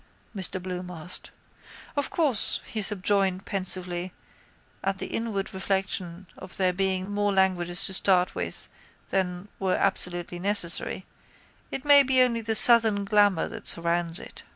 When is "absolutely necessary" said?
9.75-11.05